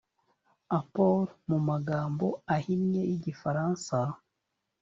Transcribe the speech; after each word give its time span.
appor 0.79 1.19
mu 1.49 1.57
magambo 1.67 2.27
ahinnye 2.55 3.01
y 3.09 3.13
igifaransa 3.17 3.97